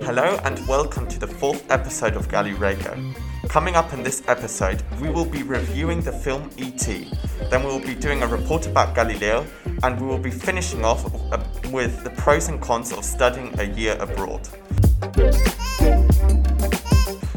Hello 0.00 0.40
and 0.42 0.66
welcome 0.66 1.06
to 1.06 1.20
the 1.20 1.26
fourth 1.28 1.70
episode 1.70 2.16
of 2.16 2.28
Galileo. 2.28 3.14
Coming 3.48 3.76
up 3.76 3.92
in 3.92 4.02
this 4.02 4.24
episode, 4.26 4.82
we 5.00 5.08
will 5.08 5.24
be 5.24 5.44
reviewing 5.44 6.00
the 6.00 6.10
film 6.10 6.50
E.T., 6.56 7.08
then 7.48 7.62
we 7.62 7.68
will 7.68 7.78
be 7.78 7.94
doing 7.94 8.24
a 8.24 8.26
report 8.26 8.66
about 8.66 8.96
Galileo, 8.96 9.46
and 9.84 10.00
we 10.00 10.06
will 10.08 10.18
be 10.18 10.32
finishing 10.32 10.84
off 10.84 11.04
uh, 11.32 11.38
with 11.70 12.02
the 12.02 12.10
pros 12.10 12.48
and 12.48 12.60
cons 12.60 12.90
of 12.92 13.04
studying 13.04 13.54
a 13.60 13.64
year 13.64 13.96
abroad. 14.00 14.48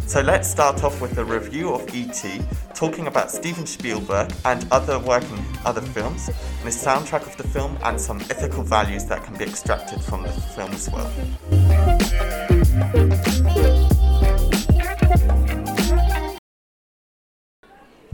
So 0.07 0.21
let's 0.21 0.49
start 0.49 0.83
off 0.83 0.99
with 0.99 1.15
a 1.19 1.25
review 1.25 1.75
of 1.75 1.93
E.T., 1.93 2.41
talking 2.79 3.07
about 3.07 3.29
Steven 3.29 3.65
Spielberg 3.65 4.31
and 4.45 4.65
other 4.71 4.97
work 4.99 5.23
in 5.23 5.43
other 5.65 5.81
films, 5.81 6.29
and 6.29 6.63
the 6.63 6.71
soundtrack 6.71 7.27
of 7.27 7.35
the 7.35 7.43
film, 7.43 7.77
and 7.83 7.99
some 7.99 8.21
ethical 8.31 8.63
values 8.63 9.03
that 9.03 9.21
can 9.21 9.35
be 9.37 9.43
extracted 9.43 9.99
from 9.99 10.23
the 10.23 10.31
film 10.55 10.71
as 10.71 10.89
well. 10.89 11.11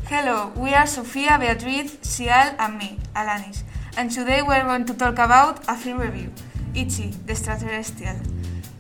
Hello, 0.08 0.52
we 0.58 0.74
are 0.74 0.88
Sofia, 0.88 1.38
Beatriz, 1.38 1.98
Sial, 2.02 2.56
and 2.58 2.80
me, 2.80 2.98
Alanis, 3.16 3.62
and 3.98 4.10
today 4.10 4.42
we 4.42 4.56
are 4.56 4.66
going 4.66 4.86
to 4.86 4.96
talk 4.96 5.20
about 5.20 5.64
a 5.68 5.78
film 5.78 6.00
review, 6.00 6.32
E.T., 6.74 7.14
the 7.28 7.34
Extraterrestrial. 7.34 8.18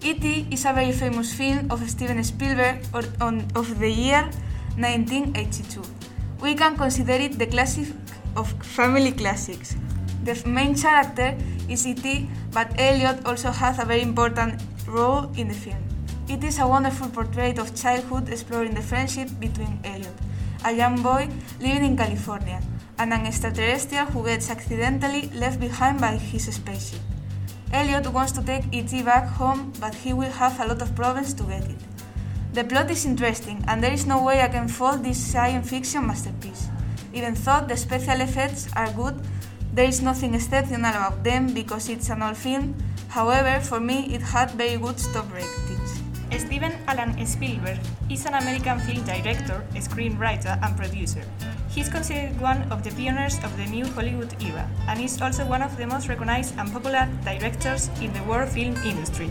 E.T. 0.01 0.47
is 0.49 0.65
a 0.65 0.73
very 0.73 0.91
famous 0.91 1.31
film 1.31 1.69
of 1.69 1.87
Steven 1.87 2.23
Spielberg 2.23 2.81
or, 2.91 3.03
on, 3.21 3.45
of 3.53 3.77
the 3.77 3.91
year 3.91 4.31
1982. 4.77 5.81
We 6.41 6.55
can 6.55 6.77
consider 6.77 7.13
it 7.13 7.39
the 7.39 7.47
classic 7.47 7.87
of 8.35 8.51
family 8.63 9.11
classics. 9.11 9.75
The 10.23 10.41
main 10.47 10.75
character 10.75 11.37
is 11.69 11.85
E.T., 11.87 12.29
but 12.51 12.73
Elliot 12.77 13.25
also 13.25 13.51
has 13.51 13.79
a 13.79 13.85
very 13.85 14.01
important 14.01 14.61
role 14.87 15.31
in 15.37 15.47
the 15.47 15.53
film. 15.53 15.81
It 16.27 16.43
is 16.43 16.59
a 16.59 16.67
wonderful 16.67 17.09
portrait 17.09 17.59
of 17.59 17.75
childhood 17.75 18.29
exploring 18.29 18.73
the 18.73 18.81
friendship 18.81 19.29
between 19.39 19.79
Elliot, 19.83 20.15
a 20.65 20.71
young 20.71 21.01
boy 21.01 21.29
living 21.59 21.85
in 21.85 21.97
California, 21.97 22.61
and 22.97 23.13
an 23.13 23.25
extraterrestrial 23.25 24.05
who 24.07 24.25
gets 24.25 24.49
accidentally 24.49 25.29
left 25.35 25.59
behind 25.59 26.01
by 26.01 26.17
his 26.17 26.45
spaceship. 26.53 27.01
Elliot 27.71 28.11
wants 28.11 28.31
to 28.33 28.41
take 28.41 28.63
E.T. 28.71 29.03
back 29.03 29.27
home, 29.27 29.71
but 29.79 29.93
he 29.93 30.13
will 30.13 30.31
have 30.31 30.59
a 30.59 30.65
lot 30.65 30.81
of 30.81 30.95
problems 30.95 31.33
to 31.35 31.43
get 31.43 31.63
it. 31.63 31.77
The 32.55 32.63
plot 32.63 32.89
is 32.89 33.03
interesting, 33.03 33.61
and 33.67 33.83
there 33.83 33.91
is 33.91 34.07
no 34.07 34.23
way 34.23 34.39
I 34.39 34.47
can 34.47 34.69
fault 34.69 35.03
this 35.03 35.19
science 35.19 35.69
fiction 35.69 36.07
masterpiece. 36.07 36.69
Even 37.11 37.33
though 37.33 37.65
the 37.67 37.75
special 37.75 38.21
effects 38.21 38.69
are 38.77 38.89
good, 38.93 39.19
there 39.73 39.83
is 39.83 40.01
nothing 40.01 40.33
exceptional 40.33 40.89
about 40.89 41.21
them 41.21 41.53
because 41.53 41.89
it's 41.89 42.07
an 42.07 42.23
old 42.23 42.37
film. 42.37 42.73
However, 43.09 43.59
for 43.59 43.81
me, 43.81 44.07
it 44.15 44.21
had 44.21 44.51
very 44.51 44.77
good 44.77 44.97
stop 44.97 45.27
ratings. 45.33 45.99
Steven 46.31 46.71
Alan 46.87 47.25
Spielberg 47.25 47.77
is 48.09 48.25
an 48.25 48.35
American 48.35 48.79
film 48.79 49.03
director, 49.03 49.61
screenwriter, 49.75 50.57
and 50.63 50.77
producer. 50.77 51.23
He 51.67 51.81
is 51.81 51.89
considered 51.89 52.39
one 52.39 52.71
of 52.71 52.85
the 52.85 52.91
pioneers 52.91 53.35
of 53.43 53.51
the 53.57 53.65
new 53.65 53.85
Hollywood 53.85 54.33
era 54.41 54.65
and 54.87 55.01
is 55.01 55.21
also 55.21 55.45
one 55.45 55.61
of 55.61 55.75
the 55.75 55.87
most 55.87 56.07
recognized 56.07 56.57
and 56.57 56.71
popular 56.71 57.09
directors 57.25 57.89
in 57.99 58.13
the 58.13 58.23
world 58.23 58.47
film 58.47 58.77
industry. 58.87 59.29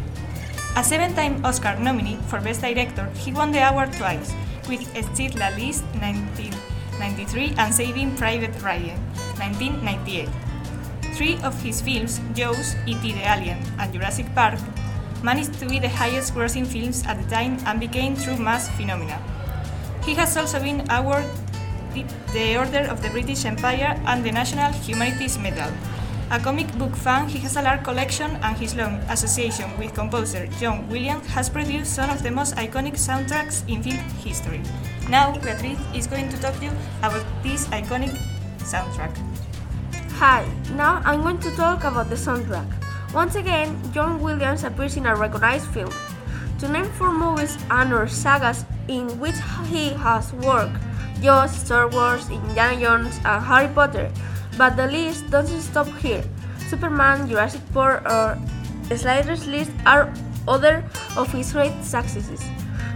A 0.76 0.82
seven 0.82 1.14
time 1.14 1.38
Oscar 1.46 1.78
nominee 1.78 2.18
for 2.26 2.40
Best 2.40 2.60
Director, 2.60 3.06
he 3.14 3.30
won 3.30 3.52
the 3.52 3.62
award 3.62 3.92
twice 3.92 4.34
with 4.68 4.82
Schindler's 5.14 5.54
List 5.54 5.84
1993 6.02 7.54
and 7.56 7.72
Saving 7.72 8.16
Private 8.16 8.50
Ryan 8.60 8.98
1998. 9.38 10.28
Three 11.14 11.38
of 11.46 11.54
his 11.62 11.80
films, 11.80 12.18
Jaws, 12.34 12.74
E.T. 12.86 13.12
the 13.12 13.22
Alien, 13.22 13.62
and 13.78 13.92
Jurassic 13.92 14.26
Park, 14.34 14.58
managed 15.22 15.54
to 15.60 15.66
be 15.66 15.78
the 15.78 15.88
highest 15.88 16.34
grossing 16.34 16.66
films 16.66 17.06
at 17.06 17.22
the 17.22 17.28
time 17.30 17.56
and 17.66 17.78
became 17.78 18.16
true 18.16 18.36
mass 18.36 18.68
phenomena. 18.70 19.22
He 20.02 20.14
has 20.14 20.36
also 20.36 20.58
been 20.58 20.82
awarded 20.90 21.30
the 22.34 22.58
Order 22.58 22.90
of 22.90 23.00
the 23.00 23.10
British 23.10 23.44
Empire 23.44 23.94
and 24.06 24.24
the 24.24 24.32
National 24.32 24.72
Humanities 24.82 25.38
Medal. 25.38 25.70
A 26.30 26.40
comic 26.40 26.66
book 26.78 26.96
fan, 26.96 27.28
he 27.28 27.38
has 27.40 27.56
a 27.56 27.62
large 27.62 27.84
collection 27.84 28.30
and 28.42 28.56
his 28.56 28.74
long 28.74 28.94
association 29.12 29.70
with 29.78 29.94
composer 29.94 30.46
John 30.58 30.88
Williams 30.88 31.26
has 31.28 31.50
produced 31.50 31.94
some 31.94 32.08
of 32.08 32.22
the 32.22 32.30
most 32.30 32.56
iconic 32.56 32.94
soundtracks 32.94 33.62
in 33.68 33.82
film 33.82 33.98
history. 34.24 34.62
Now, 35.08 35.32
Beatriz 35.32 35.78
is 35.94 36.06
going 36.06 36.30
to 36.30 36.40
talk 36.40 36.56
to 36.58 36.64
you 36.64 36.72
about 37.02 37.24
this 37.42 37.66
iconic 37.68 38.16
soundtrack. 38.58 39.14
Hi, 40.16 40.48
now 40.74 41.02
I'm 41.04 41.22
going 41.22 41.38
to 41.40 41.50
talk 41.56 41.84
about 41.84 42.08
the 42.08 42.16
soundtrack. 42.16 42.66
Once 43.12 43.36
again, 43.36 43.76
John 43.92 44.20
Williams 44.20 44.64
appears 44.64 44.96
in 44.96 45.06
a 45.06 45.14
recognized 45.14 45.66
film. 45.68 45.92
To 46.60 46.68
name 46.68 46.86
four 46.96 47.12
movies 47.12 47.58
and 47.70 47.92
or 47.92 48.08
sagas 48.08 48.64
in 48.88 49.20
which 49.20 49.36
he 49.68 49.90
has 49.90 50.32
worked, 50.32 50.76
Jaws, 51.20 51.54
Star 51.54 51.88
Wars, 51.88 52.28
Indiana 52.30 52.80
Jones, 52.80 53.20
and 53.24 53.44
Harry 53.44 53.68
Potter. 53.68 54.10
But 54.56 54.76
the 54.76 54.86
list 54.86 55.30
doesn't 55.30 55.62
stop 55.62 55.88
here. 55.98 56.24
Superman, 56.68 57.28
Jurassic 57.28 57.60
Park, 57.72 58.04
or 58.06 58.38
Schindler's 58.88 59.46
List 59.46 59.70
are 59.86 60.12
other 60.46 60.84
of 61.16 61.32
his 61.32 61.52
great 61.52 61.74
successes. 61.82 62.42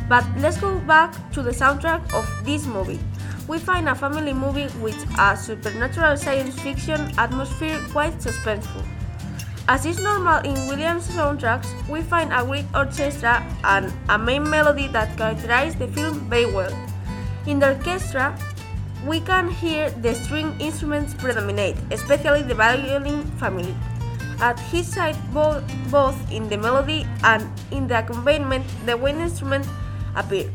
But 0.09 0.25
let's 0.39 0.59
go 0.59 0.79
back 0.81 1.13
to 1.33 1.43
the 1.43 1.51
soundtrack 1.51 2.13
of 2.15 2.25
this 2.45 2.67
movie. 2.67 3.01
We 3.47 3.59
find 3.59 3.89
a 3.89 3.95
family 3.95 4.33
movie 4.33 4.69
with 4.81 4.97
a 5.19 5.37
supernatural 5.37 6.17
science 6.17 6.59
fiction 6.61 7.13
atmosphere 7.19 7.81
quite 7.93 8.19
suspenseful. 8.19 8.85
As 9.69 9.85
is 9.85 10.01
normal 10.01 10.41
in 10.45 10.55
Williams' 10.67 11.09
soundtracks, 11.09 11.69
we 11.89 12.01
find 12.01 12.33
a 12.33 12.45
great 12.45 12.65
orchestra 12.75 13.45
and 13.65 13.93
a 14.09 14.19
main 14.19 14.49
melody 14.49 14.89
that 14.89 15.17
characterize 15.19 15.75
the 15.75 15.89
film 15.89 16.21
very 16.31 16.47
well. 16.47 16.73
In 17.47 17.59
the 17.59 17.77
orchestra, 17.77 18.39
we 19.07 19.21
can 19.21 19.49
hear 19.49 19.91
the 19.91 20.15
string 20.15 20.55
instruments 20.61 21.15
predominate, 21.15 21.77
especially 21.91 22.43
the 22.43 22.55
violin 22.55 23.23
family. 23.39 23.75
At 24.41 24.59
his 24.71 24.87
side, 24.87 25.17
both, 25.35 25.63
both 25.91 26.17
in 26.31 26.49
the 26.49 26.57
melody 26.57 27.07
and 27.25 27.47
in 27.71 27.89
the 27.89 27.99
accompaniment, 27.99 28.67
the 28.87 28.97
wind 28.97 29.21
instrument 29.21 29.67
appear. 30.15 30.51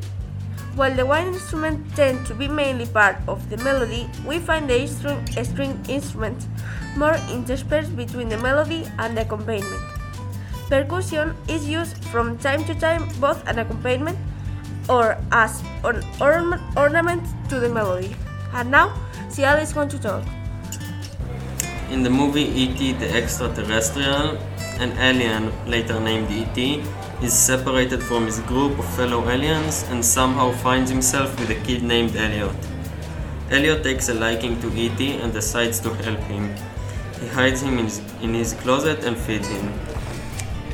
While 0.76 0.96
the 0.96 1.06
wind 1.06 1.36
instrument 1.36 1.96
tend 1.96 2.26
to 2.28 2.34
be 2.34 2.48
mainly 2.48 2.86
part 2.88 3.18
of 3.28 3.50
the 3.50 3.58
melody, 3.58 4.10
we 4.26 4.40
find 4.40 4.70
the 4.70 4.88
string, 4.88 5.22
string 5.44 5.80
instruments 5.88 6.48
more 6.98 7.16
interspersed 7.30 7.96
between 7.96 8.30
the 8.30 8.38
melody 8.38 8.88
and 8.98 9.16
the 9.16 9.22
accompaniment. 9.22 9.82
Percussion 10.70 11.36
is 11.48 11.68
used 11.68 12.04
from 12.06 12.38
time 12.38 12.64
to 12.66 12.74
time 12.74 13.08
both 13.20 13.46
an 13.48 13.60
accompaniment 13.60 14.18
or 14.90 15.18
as 15.32 15.62
an 15.84 16.04
ornament 16.20 17.24
to 17.50 17.60
the 17.60 17.70
melody. 17.70 18.16
And 18.54 18.70
now, 18.70 18.94
Ciel 19.30 19.58
is 19.58 19.74
going 19.74 19.90
to 19.90 20.00
talk. 20.00 20.24
In 21.90 22.04
the 22.04 22.10
movie 22.10 22.44
E.T. 22.44 22.94
the 22.94 23.12
Extraterrestrial, 23.12 24.38
an 24.80 24.92
alien, 25.00 25.52
later 25.68 26.00
named 26.00 26.30
E.T., 26.30 26.84
is 27.22 27.34
separated 27.34 28.04
from 28.04 28.26
his 28.26 28.40
group 28.42 28.78
of 28.78 28.86
fellow 28.96 29.28
aliens 29.30 29.86
and 29.90 30.04
somehow 30.04 30.52
finds 30.52 30.92
himself 30.92 31.40
with 31.40 31.50
a 31.50 31.60
kid 31.66 31.82
named 31.82 32.16
Elliot. 32.16 32.56
Elliot 33.50 33.84
takes 33.84 34.10
a 34.10 34.14
liking 34.14 34.60
to 34.62 34.72
E.T. 34.76 35.18
and 35.18 35.34
decides 35.34 35.80
to 35.80 35.90
help 35.90 36.20
him. 36.22 36.54
He 37.20 37.28
hides 37.28 37.62
him 37.62 37.78
in 37.80 37.86
his, 37.86 38.02
in 38.22 38.34
his 38.34 38.54
closet 38.54 39.04
and 39.04 39.18
feeds 39.18 39.48
him. 39.48 39.74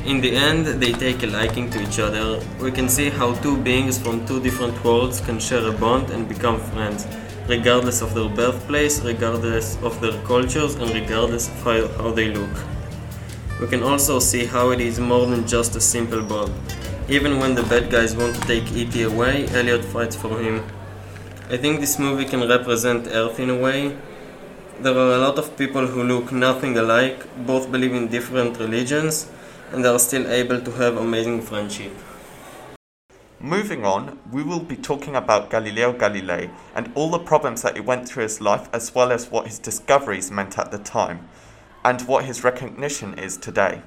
In 0.04 0.20
the 0.20 0.34
end, 0.34 0.66
they 0.66 0.92
take 0.92 1.22
a 1.22 1.26
liking 1.26 1.70
to 1.70 1.82
each 1.82 1.98
other. 1.98 2.40
We 2.58 2.72
can 2.72 2.88
see 2.88 3.10
how 3.10 3.34
two 3.34 3.56
beings 3.58 3.98
from 3.98 4.26
two 4.26 4.40
different 4.40 4.82
worlds 4.82 5.20
can 5.20 5.38
share 5.38 5.66
a 5.66 5.72
bond 5.72 6.10
and 6.10 6.28
become 6.28 6.58
friends, 6.58 7.06
regardless 7.48 8.02
of 8.02 8.14
their 8.14 8.28
birthplace, 8.28 9.00
regardless 9.00 9.76
of 9.82 10.00
their 10.00 10.20
cultures, 10.24 10.74
and 10.74 10.92
regardless 10.92 11.48
of 11.48 11.62
how, 11.62 11.88
how 12.02 12.10
they 12.10 12.30
look. 12.34 12.50
We 13.60 13.66
can 13.66 13.82
also 13.82 14.18
see 14.18 14.46
how 14.46 14.70
it 14.70 14.80
is 14.80 14.98
more 14.98 15.26
than 15.26 15.46
just 15.46 15.76
a 15.76 15.80
simple 15.80 16.22
bond. 16.22 16.52
Even 17.08 17.38
when 17.38 17.54
the 17.54 17.62
bad 17.64 17.90
guys 17.90 18.14
want 18.14 18.36
to 18.36 18.40
take 18.42 18.72
E.T. 18.72 19.02
away, 19.02 19.46
Elliot 19.48 19.84
fights 19.84 20.16
for 20.16 20.38
him. 20.38 20.64
I 21.50 21.56
think 21.56 21.80
this 21.80 21.98
movie 21.98 22.24
can 22.24 22.48
represent 22.48 23.08
Earth 23.08 23.40
in 23.40 23.50
a 23.50 23.56
way. 23.56 23.96
There 24.80 24.96
are 24.96 25.14
a 25.14 25.18
lot 25.18 25.36
of 25.36 25.56
people 25.58 25.86
who 25.86 26.04
look 26.04 26.32
nothing 26.32 26.78
alike, 26.78 27.26
both 27.44 27.70
believe 27.70 27.92
in 27.92 28.08
different 28.08 28.58
religions, 28.58 29.28
and 29.72 29.84
are 29.84 29.98
still 29.98 30.30
able 30.30 30.60
to 30.60 30.70
have 30.72 30.96
amazing 30.96 31.42
friendship. 31.42 31.92
Moving 33.42 33.86
on, 33.86 34.18
we 34.30 34.42
will 34.42 34.60
be 34.60 34.76
talking 34.76 35.16
about 35.16 35.48
Galileo 35.48 35.94
Galilei 35.94 36.50
and 36.74 36.92
all 36.94 37.08
the 37.08 37.18
problems 37.18 37.62
that 37.62 37.74
he 37.74 37.80
went 37.80 38.06
through 38.06 38.24
his 38.24 38.38
life, 38.38 38.68
as 38.70 38.94
well 38.94 39.10
as 39.10 39.30
what 39.30 39.46
his 39.46 39.58
discoveries 39.58 40.30
meant 40.30 40.58
at 40.58 40.70
the 40.70 40.78
time, 40.78 41.26
and 41.82 42.02
what 42.02 42.26
his 42.26 42.44
recognition 42.44 43.18
is 43.18 43.38
today. 43.38 43.80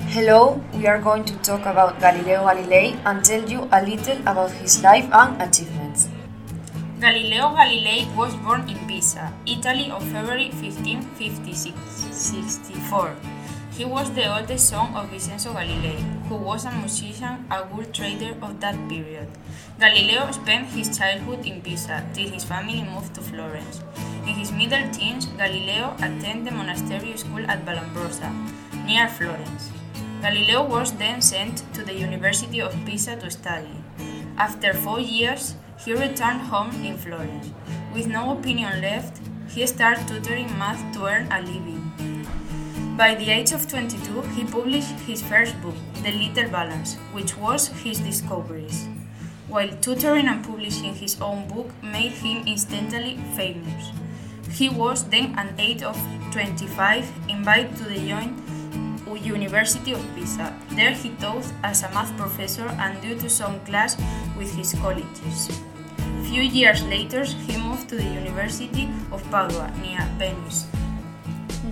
Hello, 0.00 0.62
we 0.74 0.86
are 0.86 1.00
going 1.00 1.24
to 1.24 1.34
talk 1.36 1.60
about 1.60 1.98
Galileo 1.98 2.44
Galilei 2.44 3.00
and 3.06 3.24
tell 3.24 3.48
you 3.48 3.66
a 3.72 3.82
little 3.82 4.18
about 4.28 4.50
his 4.50 4.82
life 4.82 5.08
and 5.10 5.40
achievements. 5.40 6.10
Galileo 7.00 7.56
Galilei 7.56 8.14
was 8.14 8.34
born 8.44 8.68
in 8.68 8.86
Pisa, 8.86 9.32
Italy 9.46 9.90
on 9.90 10.02
February 10.02 10.50
15, 10.50 11.16
64. 11.16 13.16
He 13.76 13.86
was 13.86 14.10
the 14.10 14.26
oldest 14.28 14.68
son 14.68 14.94
of 14.94 15.08
Vincenzo 15.08 15.54
Galilei, 15.54 15.96
who 16.28 16.36
was 16.36 16.66
a 16.66 16.70
musician, 16.72 17.46
a 17.50 17.64
wool 17.64 17.86
trader 17.86 18.36
of 18.42 18.60
that 18.60 18.76
period. 18.86 19.28
Galileo 19.80 20.30
spent 20.30 20.68
his 20.68 20.96
childhood 20.96 21.46
in 21.46 21.62
Pisa 21.62 22.04
till 22.12 22.28
his 22.28 22.44
family 22.44 22.82
moved 22.82 23.14
to 23.14 23.22
Florence. 23.22 23.82
In 24.26 24.34
his 24.34 24.52
middle 24.52 24.90
teens, 24.90 25.24
Galileo 25.38 25.94
attended 25.96 26.44
the 26.44 26.50
monastery 26.50 27.16
school 27.16 27.46
at 27.48 27.64
Vallombrosa, 27.64 28.30
near 28.86 29.08
Florence. 29.08 29.70
Galileo 30.20 30.66
was 30.66 30.92
then 30.92 31.22
sent 31.22 31.64
to 31.72 31.82
the 31.82 31.94
University 31.94 32.60
of 32.60 32.76
Pisa 32.84 33.16
to 33.16 33.30
study. 33.30 33.82
After 34.36 34.74
four 34.74 35.00
years, 35.00 35.54
he 35.82 35.94
returned 35.94 36.42
home 36.42 36.70
in 36.84 36.98
Florence. 36.98 37.48
With 37.94 38.06
no 38.06 38.36
opinion 38.36 38.82
left, 38.82 39.18
he 39.48 39.66
started 39.66 40.06
tutoring 40.06 40.52
math 40.58 40.92
to 40.92 41.06
earn 41.06 41.32
a 41.32 41.40
living. 41.40 41.81
By 43.02 43.16
the 43.16 43.30
age 43.30 43.50
of 43.50 43.66
22, 43.66 44.20
he 44.36 44.44
published 44.44 44.94
his 45.10 45.20
first 45.20 45.60
book, 45.60 45.74
The 46.04 46.12
Little 46.12 46.48
Balance, 46.52 46.94
which 47.10 47.36
was 47.36 47.66
his 47.82 47.98
discoveries. 47.98 48.86
While 49.48 49.70
tutoring 49.80 50.28
and 50.28 50.44
publishing 50.44 50.94
his 50.94 51.20
own 51.20 51.48
book 51.48 51.66
made 51.82 52.12
him 52.12 52.44
instantly 52.46 53.18
famous. 53.34 53.90
He 54.52 54.68
was 54.68 55.02
then 55.08 55.34
the 55.34 55.60
age 55.60 55.82
of 55.82 55.98
25 56.30 57.10
invited 57.28 57.74
to 57.78 57.82
the 57.90 57.98
University 59.18 59.94
of 59.94 60.14
Pisa. 60.14 60.54
There 60.70 60.92
he 60.92 61.10
taught 61.18 61.52
as 61.64 61.82
a 61.82 61.90
math 61.90 62.16
professor 62.16 62.68
and 62.68 63.02
due 63.02 63.18
to 63.18 63.28
some 63.28 63.58
class 63.66 63.96
with 64.38 64.54
his 64.54 64.74
colleagues. 64.74 65.50
Few 66.30 66.42
years 66.42 66.84
later, 66.84 67.24
he 67.24 67.56
moved 67.56 67.88
to 67.88 67.96
the 67.96 68.14
University 68.22 68.88
of 69.10 69.28
Padua 69.28 69.74
near 69.82 70.08
Venice. 70.18 70.68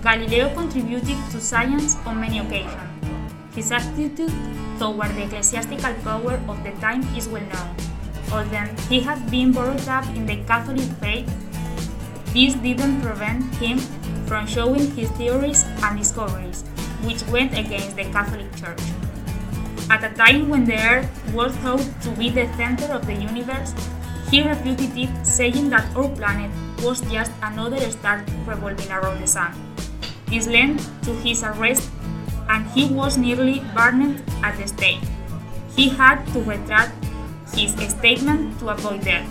Galileo 0.01 0.49
contributed 0.55 1.17
to 1.29 1.39
science 1.39 1.95
on 2.07 2.19
many 2.19 2.39
occasions. 2.39 2.89
His 3.53 3.71
attitude 3.71 4.33
toward 4.79 5.13
the 5.13 5.25
ecclesiastical 5.25 5.93
power 6.03 6.41
of 6.49 6.63
the 6.63 6.71
time 6.81 7.03
is 7.15 7.27
well 7.27 7.45
known. 7.53 7.75
Although 8.33 8.65
he 8.89 8.99
had 9.01 9.29
been 9.29 9.51
brought 9.51 9.87
up 9.87 10.05
in 10.15 10.25
the 10.25 10.37
Catholic 10.49 10.89
faith, 10.97 11.29
this 12.33 12.55
didn't 12.55 13.01
prevent 13.01 13.43
him 13.55 13.77
from 14.25 14.47
showing 14.47 14.89
his 14.95 15.09
theories 15.11 15.65
and 15.83 15.99
discoveries, 15.99 16.63
which 17.03 17.21
went 17.27 17.53
against 17.55 17.95
the 17.95 18.05
Catholic 18.05 18.49
Church. 18.55 18.81
At 19.91 20.03
a 20.03 20.15
time 20.15 20.49
when 20.49 20.65
the 20.65 20.81
Earth 20.81 21.33
was 21.33 21.53
thought 21.57 21.85
to 22.01 22.09
be 22.17 22.29
the 22.29 22.47
center 22.57 22.85
of 22.91 23.05
the 23.05 23.13
universe, 23.13 23.75
he 24.31 24.41
refuted 24.41 24.97
it, 24.97 25.11
saying 25.27 25.69
that 25.69 25.85
our 25.95 26.09
planet 26.09 26.49
was 26.81 27.01
just 27.11 27.31
another 27.43 27.91
star 27.91 28.25
revolving 28.47 28.89
around 28.89 29.21
the 29.21 29.27
Sun. 29.27 29.70
This 30.31 30.47
led 30.47 30.79
to 31.03 31.11
his 31.19 31.43
arrest 31.43 31.91
and 32.47 32.65
he 32.71 32.87
was 32.87 33.17
nearly 33.17 33.59
burned 33.75 34.23
at 34.41 34.55
the 34.57 34.65
stake. 34.65 35.03
He 35.75 35.89
had 35.89 36.23
to 36.31 36.39
retract 36.39 36.95
his 37.53 37.75
statement 37.91 38.57
to 38.59 38.69
avoid 38.69 39.03
death. 39.03 39.27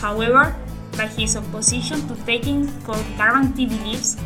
However, 0.00 0.54
by 0.96 1.08
his 1.08 1.36
opposition 1.36 2.06
to 2.06 2.14
taking 2.22 2.70
guarantee 3.16 3.66
beliefs, 3.66 4.16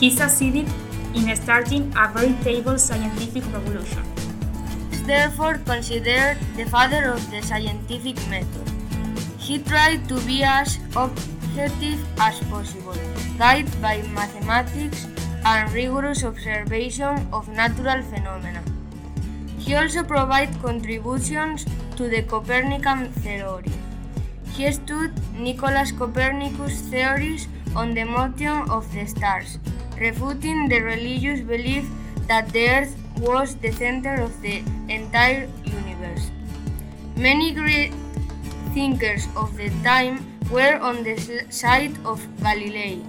he 0.00 0.10
succeeded 0.10 0.66
in 1.14 1.30
starting 1.36 1.94
a 1.96 2.10
veritable 2.10 2.76
scientific 2.76 3.46
revolution. 3.52 4.02
Therefore 5.06 5.58
considered 5.64 6.36
the 6.56 6.66
father 6.66 7.14
of 7.14 7.22
the 7.30 7.42
scientific 7.42 8.18
method. 8.28 8.66
He 9.38 9.58
tried 9.58 10.08
to 10.08 10.20
be 10.26 10.42
as 10.42 10.78
objective 10.96 12.02
as 12.18 12.38
possible, 12.50 12.98
guided 13.38 13.70
by 13.80 14.02
mathematics 14.14 15.06
and 15.44 15.72
rigorous 15.72 16.24
observation 16.24 17.26
of 17.32 17.48
natural 17.48 18.02
phenomena. 18.02 18.62
He 19.58 19.74
also 19.74 20.02
provided 20.02 20.60
contributions 20.62 21.64
to 21.96 22.08
the 22.08 22.22
Copernican 22.22 23.12
theory. 23.12 23.72
He 24.52 24.70
studied 24.72 25.12
Nicolaus 25.38 25.92
Copernicus' 25.92 26.80
theories 26.90 27.48
on 27.74 27.94
the 27.94 28.04
motion 28.04 28.68
of 28.70 28.92
the 28.92 29.06
stars, 29.06 29.58
refuting 29.98 30.68
the 30.68 30.80
religious 30.80 31.40
belief 31.40 31.88
that 32.26 32.48
the 32.52 32.68
Earth 32.68 32.96
was 33.18 33.56
the 33.56 33.72
center 33.72 34.14
of 34.20 34.40
the 34.42 34.62
entire 34.88 35.48
universe. 35.64 36.30
Many 37.16 37.52
great 37.52 37.92
thinkers 38.74 39.26
of 39.36 39.56
the 39.56 39.70
time 39.84 40.24
were 40.50 40.76
on 40.76 41.02
the 41.04 41.16
side 41.50 41.94
of 42.04 42.20
Galilei 42.40 43.04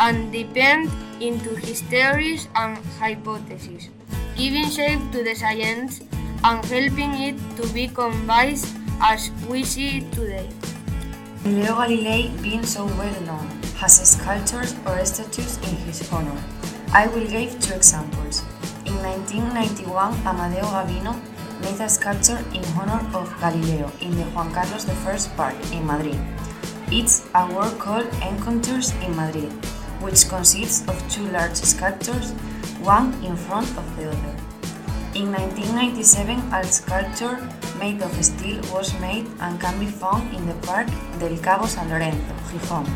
and 0.00 0.32
depend 0.32 0.90
into 1.20 1.54
his 1.56 1.80
theories 1.82 2.48
and 2.54 2.78
hypotheses, 2.98 3.88
giving 4.36 4.68
shape 4.68 5.00
to 5.12 5.22
the 5.22 5.34
science 5.34 6.00
and 6.44 6.64
helping 6.66 7.14
it 7.14 7.36
to 7.56 7.66
be 7.72 7.88
convinced 7.88 8.74
as 9.00 9.30
we 9.48 9.62
see 9.62 9.98
it 9.98 10.12
today. 10.12 10.48
Galileo 11.44 11.74
Galilei, 11.74 12.42
being 12.42 12.64
so 12.64 12.86
well 12.98 13.20
known, 13.22 13.46
has 13.76 14.02
sculptures 14.02 14.74
or 14.86 15.04
statues 15.04 15.58
in 15.58 15.76
his 15.86 16.02
honor. 16.12 16.36
I 16.92 17.06
will 17.06 17.26
give 17.26 17.58
two 17.60 17.74
examples. 17.74 18.42
In 18.84 18.94
1991, 19.02 20.26
Amadeo 20.26 20.64
Gabino 20.64 21.14
made 21.62 21.80
a 21.80 21.88
sculpture 21.88 22.42
in 22.52 22.64
honor 22.78 23.00
of 23.14 23.30
Galileo 23.40 23.90
in 24.00 24.16
the 24.16 24.24
Juan 24.34 24.52
Carlos 24.52 24.86
I 24.88 25.28
Park 25.36 25.54
in 25.72 25.86
Madrid. 25.86 26.18
It's 26.90 27.26
a 27.34 27.46
work 27.52 27.78
called 27.78 28.06
Encounters 28.22 28.92
in 29.02 29.14
Madrid, 29.16 29.52
which 30.00 30.28
consists 30.28 30.86
of 30.88 30.96
two 31.10 31.26
large 31.28 31.56
sculptures, 31.56 32.32
one 32.80 33.12
in 33.24 33.36
front 33.36 33.68
of 33.76 33.96
the 33.96 34.08
other. 34.08 34.34
In 35.14 35.32
1997, 35.32 36.52
a 36.52 36.64
sculpture 36.64 37.48
made 37.78 38.02
of 38.02 38.12
steel 38.24 38.60
was 38.72 38.92
made 39.00 39.26
and 39.40 39.60
can 39.60 39.78
be 39.78 39.86
found 39.86 40.34
in 40.34 40.46
the 40.46 40.54
Park 40.66 40.88
del 41.18 41.36
Cabo 41.38 41.66
San 41.66 41.88
Lorenzo, 41.88 42.34
Gijón. 42.50 42.86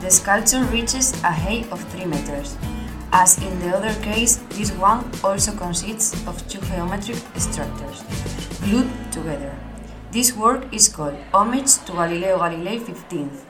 The 0.00 0.10
sculpture 0.10 0.64
reaches 0.64 1.12
a 1.24 1.32
height 1.32 1.70
of 1.72 1.82
3 1.90 2.06
meters. 2.06 2.56
As 3.12 3.38
in 3.42 3.58
the 3.60 3.74
other 3.76 3.94
case, 4.02 4.36
this 4.50 4.70
one 4.72 5.10
also 5.24 5.52
consists 5.56 6.26
of 6.26 6.36
two 6.48 6.60
geometric 6.60 7.18
structures, 7.36 8.04
glued 8.62 8.90
together. 9.10 9.56
This 10.12 10.36
work 10.36 10.72
is 10.72 10.88
called 10.88 11.16
Homage 11.32 11.82
to 11.86 11.92
Galileo 11.92 12.38
Galilei 12.38 12.78
15th. 12.78 13.42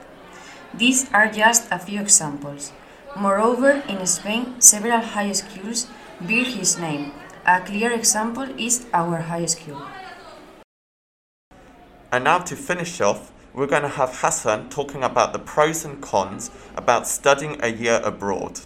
These 0.73 1.11
are 1.13 1.27
just 1.27 1.67
a 1.71 1.79
few 1.79 2.01
examples. 2.01 2.71
Moreover, 3.19 3.81
in 3.89 4.05
Spain, 4.05 4.61
several 4.61 4.99
high 5.01 5.31
schools 5.31 5.87
bear 6.21 6.43
his 6.43 6.77
name. 6.77 7.13
A 7.47 7.59
clear 7.61 7.91
example 7.91 8.43
is 8.59 8.85
our 8.93 9.17
high 9.17 9.47
school. 9.47 9.81
And 12.11 12.25
now 12.25 12.37
to 12.37 12.55
finish 12.55 13.01
off, 13.01 13.31
we're 13.55 13.65
going 13.65 13.81
to 13.81 13.87
have 13.89 14.19
Hassan 14.21 14.69
talking 14.69 15.03
about 15.03 15.33
the 15.33 15.39
pros 15.39 15.83
and 15.83 15.99
cons 15.99 16.51
about 16.75 17.07
studying 17.07 17.57
a 17.63 17.69
year 17.69 17.99
abroad. 18.03 18.59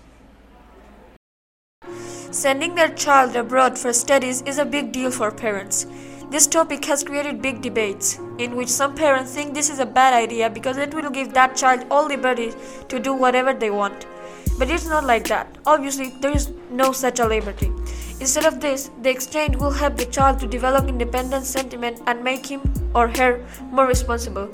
Sending 2.32 2.76
their 2.76 2.90
child 2.90 3.38
abroad 3.38 3.80
for 3.80 3.94
studies 3.94 4.42
is 4.42 4.58
a 4.58 4.66
big 4.66 4.92
deal 4.92 5.12
for 5.12 5.32
parents. 5.32 5.88
This 6.30 6.46
topic 6.46 6.84
has 6.86 7.04
created 7.06 7.42
big 7.42 7.62
debates, 7.62 8.20
in 8.38 8.58
which 8.58 8.70
some 8.70 8.96
parents 8.96 9.34
think 9.34 9.54
this 9.54 9.70
is 9.70 9.80
a 9.80 9.86
bad 9.86 10.14
idea 10.14 10.50
because 10.50 10.78
it 10.78 10.94
will 10.94 11.10
give 11.10 11.34
that 11.34 11.56
child 11.56 11.86
all 11.90 12.08
liberty 12.08 12.54
to 12.90 13.00
do 13.00 13.14
whatever 13.14 13.54
they 13.54 13.70
want. 13.70 14.06
But 14.62 14.70
it's 14.70 14.86
not 14.86 15.06
like 15.06 15.28
that. 15.30 15.48
Obviously, 15.66 16.10
there 16.22 16.36
is 16.38 16.52
no 16.70 16.92
such 16.92 17.20
a 17.20 17.26
liberty. 17.26 17.72
Instead 18.20 18.46
of 18.46 18.60
this, 18.62 18.92
the 19.02 19.10
exchange 19.10 19.56
will 19.56 19.72
help 19.72 19.98
the 19.98 20.06
child 20.06 20.40
to 20.40 20.46
develop 20.48 20.88
independent 20.88 21.46
sentiment 21.46 22.00
and 22.06 22.24
make 22.24 22.46
him 22.46 22.62
or 22.94 23.08
her 23.08 23.44
more 23.72 23.88
responsible. 23.88 24.52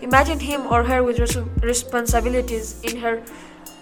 Imagine 0.00 0.40
him 0.40 0.66
or 0.66 0.82
her 0.82 1.02
with 1.02 1.18
res- 1.18 1.36
responsibilities 1.60 2.80
in 2.84 2.96
her 2.96 3.22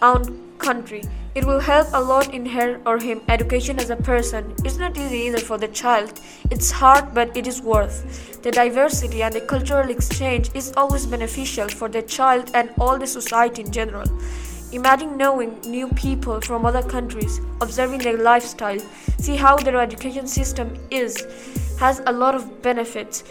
own 0.03 0.59
country. 0.59 1.05
It 1.37 1.45
will 1.45 1.61
help 1.61 1.87
a 1.93 2.03
lot 2.03 2.35
in 2.35 2.45
her 2.47 2.81
or 2.85 2.99
him 2.99 3.21
education 3.29 3.79
as 3.79 3.91
a 3.91 4.03
person. 4.11 4.53
It's 4.65 4.79
not 4.79 4.99
easy 4.99 5.19
either 5.29 5.39
for 5.39 5.59
the 5.59 5.69
child. 5.69 6.21
It's 6.51 6.73
hard, 6.73 7.15
but 7.15 7.37
it 7.37 7.47
is 7.47 7.63
worth. 7.63 8.43
The 8.43 8.51
diversity 8.51 9.23
and 9.23 9.33
the 9.33 9.43
cultural 9.43 9.91
exchange 9.91 10.51
is 10.55 10.73
always 10.77 11.07
beneficial 11.07 11.69
for 11.69 11.89
the 11.89 12.03
child 12.03 12.51
and 12.53 12.71
all 12.81 12.99
the 12.99 13.07
society 13.07 13.63
in 13.63 13.71
general. 13.71 14.11
Imagine 14.71 15.17
knowing 15.17 15.59
new 15.63 15.89
people 15.89 16.43
from 16.43 16.67
other 16.67 16.83
countries, 16.83 17.41
observing 17.63 18.01
their 18.01 18.19
lifestyle, 18.19 18.79
see 19.19 19.35
how 19.35 19.57
their 19.57 19.81
education 19.81 20.27
system 20.27 20.77
is, 20.91 21.27
has 21.81 22.03
a 22.05 22.13
lot 22.13 22.35
of 22.35 22.61
benefits 22.61 23.25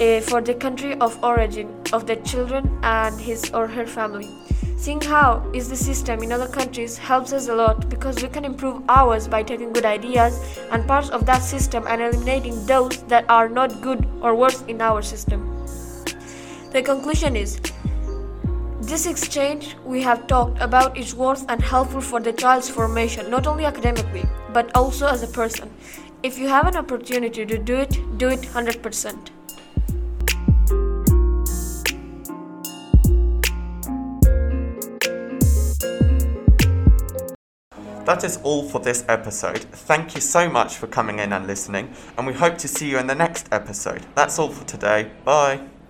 uh, 0.00 0.20
for 0.22 0.40
the 0.40 0.54
country 0.54 0.94
of 1.00 1.22
origin 1.22 1.68
of 1.92 2.06
the 2.06 2.16
children 2.16 2.78
and 2.82 3.20
his 3.20 3.50
or 3.50 3.68
her 3.68 3.86
family. 3.86 4.30
Seeing 4.78 5.02
how 5.02 5.46
is 5.52 5.68
the 5.68 5.76
system 5.76 6.22
in 6.22 6.32
other 6.32 6.48
countries 6.48 6.96
helps 6.96 7.34
us 7.34 7.48
a 7.48 7.54
lot 7.54 7.90
because 7.90 8.22
we 8.22 8.28
can 8.28 8.46
improve 8.46 8.82
ours 8.88 9.28
by 9.28 9.42
taking 9.42 9.70
good 9.70 9.84
ideas 9.84 10.58
and 10.72 10.86
parts 10.86 11.10
of 11.10 11.26
that 11.26 11.42
system 11.42 11.84
and 11.86 12.00
eliminating 12.00 12.64
those 12.64 13.02
that 13.04 13.26
are 13.28 13.50
not 13.50 13.82
good 13.82 14.06
or 14.22 14.34
worse 14.34 14.62
in 14.62 14.80
our 14.80 15.02
system. 15.02 15.42
The 16.72 16.82
conclusion 16.82 17.36
is 17.36 17.60
this 18.86 19.06
exchange 19.06 19.76
we 19.84 20.02
have 20.02 20.26
talked 20.26 20.60
about 20.60 20.98
is 20.98 21.14
worth 21.14 21.44
and 21.48 21.62
helpful 21.62 22.00
for 22.00 22.20
the 22.20 22.32
child's 22.32 22.68
formation, 22.68 23.30
not 23.30 23.46
only 23.46 23.64
academically, 23.64 24.24
but 24.52 24.70
also 24.76 25.06
as 25.06 25.22
a 25.22 25.26
person. 25.26 25.70
If 26.22 26.38
you 26.38 26.48
have 26.48 26.66
an 26.66 26.76
opportunity 26.76 27.46
to 27.46 27.58
do 27.58 27.76
it, 27.76 28.18
do 28.18 28.28
it 28.28 28.40
100%. 28.40 29.30
That 38.04 38.22
is 38.22 38.38
all 38.42 38.68
for 38.68 38.80
this 38.80 39.02
episode. 39.08 39.60
Thank 39.60 40.14
you 40.14 40.20
so 40.20 40.50
much 40.50 40.76
for 40.76 40.86
coming 40.86 41.20
in 41.20 41.32
and 41.32 41.46
listening, 41.46 41.94
and 42.18 42.26
we 42.26 42.34
hope 42.34 42.58
to 42.58 42.68
see 42.68 42.90
you 42.90 42.98
in 42.98 43.06
the 43.06 43.14
next 43.14 43.48
episode. 43.50 44.04
That's 44.14 44.38
all 44.38 44.50
for 44.50 44.64
today. 44.66 45.10
Bye. 45.24 45.74